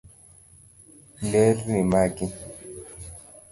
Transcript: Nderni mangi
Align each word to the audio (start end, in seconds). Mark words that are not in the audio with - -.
Nderni 1.23 1.79
mangi 1.91 2.25